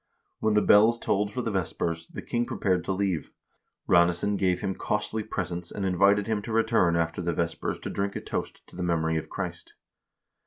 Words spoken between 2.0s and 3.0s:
the king prepared to